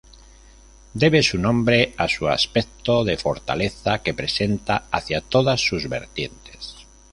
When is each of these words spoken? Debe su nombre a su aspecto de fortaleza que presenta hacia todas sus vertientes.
Debe 0.95 1.21
su 1.21 1.37
nombre 1.37 1.93
a 1.95 2.07
su 2.07 2.27
aspecto 2.27 3.03
de 3.03 3.17
fortaleza 3.17 4.01
que 4.01 4.15
presenta 4.15 4.85
hacia 4.91 5.21
todas 5.21 5.61
sus 5.61 5.87
vertientes. 5.89 6.87